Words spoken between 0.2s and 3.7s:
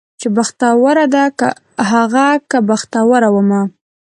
بختوره ده هغه که بختوره ومه